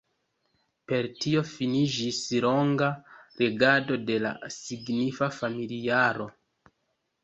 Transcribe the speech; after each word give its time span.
Per 0.91 1.07
tio 1.25 1.43
finiĝis 1.49 2.23
longa 2.47 2.89
regado 3.45 4.01
de 4.09 4.19
la 4.27 4.35
signifa 4.59 5.33
familiaro. 5.41 6.33